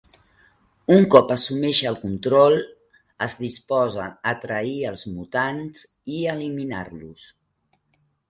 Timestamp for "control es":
2.05-3.35